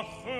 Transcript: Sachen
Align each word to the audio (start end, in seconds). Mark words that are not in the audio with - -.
Sachen 0.00 0.39